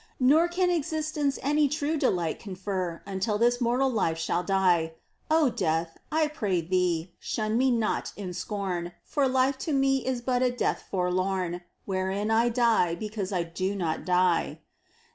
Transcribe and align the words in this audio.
Nor 0.19 0.47
can 0.47 0.71
existence 0.71 1.37
any 1.43 1.69
true 1.69 1.95
delight 1.95 2.39
Confer 2.39 3.03
until 3.05 3.37
this 3.37 3.61
mortal 3.61 3.87
life 3.87 4.17
shall 4.17 4.41
die. 4.41 4.93
O 5.29 5.51
Death, 5.51 5.95
I 6.11 6.27
pray 6.27 6.59
thee, 6.59 7.11
shun 7.19 7.55
me 7.55 7.69
not 7.69 8.11
in 8.17 8.33
scorn. 8.33 8.93
For 9.03 9.27
life 9.27 9.59
to 9.59 9.73
me 9.73 10.03
is 10.03 10.19
but 10.21 10.41
a 10.41 10.49
death 10.49 10.85
forlorn 10.89 11.61
Wherein 11.85 12.31
I 12.31 12.49
die 12.49 12.95
because 12.95 13.31
I 13.31 13.43
do 13.43 13.75
not 13.75 14.03
die 14.03 14.61